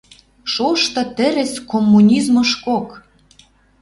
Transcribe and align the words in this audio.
Шошты 0.51 1.03
тӹрӹс 1.15 1.53
коммунизмышкок. 1.71 2.87